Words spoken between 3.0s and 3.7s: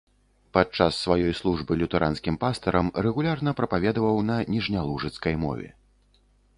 рэгулярна